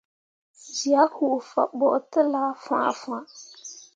Zyak 0.79 1.11
huu 1.19 1.39
fah 1.49 1.69
ɓo 1.79 1.87
telah 2.11 2.49
fãhnfãhn. 2.63 3.25